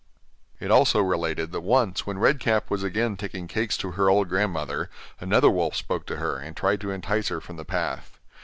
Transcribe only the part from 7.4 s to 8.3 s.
the path.